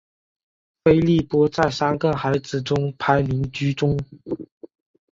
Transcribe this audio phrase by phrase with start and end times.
[0.83, 3.95] 菲利波在三个孩子中排行居中。